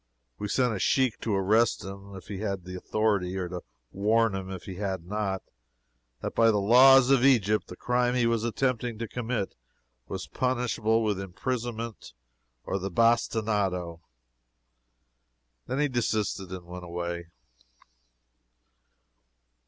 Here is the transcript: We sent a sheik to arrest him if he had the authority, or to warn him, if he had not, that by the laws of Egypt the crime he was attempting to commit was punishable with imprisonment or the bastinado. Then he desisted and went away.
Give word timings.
We 0.39 0.47
sent 0.47 0.73
a 0.73 0.79
sheik 0.79 1.19
to 1.21 1.35
arrest 1.35 1.83
him 1.85 2.15
if 2.15 2.25
he 2.27 2.39
had 2.39 2.63
the 2.65 2.73
authority, 2.75 3.37
or 3.37 3.47
to 3.47 3.61
warn 3.91 4.33
him, 4.33 4.49
if 4.49 4.63
he 4.63 4.77
had 4.77 5.05
not, 5.05 5.43
that 6.21 6.33
by 6.33 6.49
the 6.49 6.57
laws 6.57 7.11
of 7.11 7.23
Egypt 7.23 7.67
the 7.67 7.75
crime 7.75 8.15
he 8.15 8.25
was 8.25 8.43
attempting 8.43 8.97
to 8.97 9.07
commit 9.07 9.53
was 10.07 10.25
punishable 10.25 11.03
with 11.03 11.19
imprisonment 11.19 12.13
or 12.63 12.79
the 12.79 12.89
bastinado. 12.89 13.99
Then 15.67 15.77
he 15.77 15.87
desisted 15.87 16.49
and 16.51 16.65
went 16.65 16.83
away. 16.83 17.27